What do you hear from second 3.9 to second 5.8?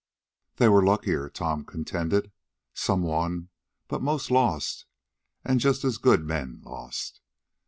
most lost, an'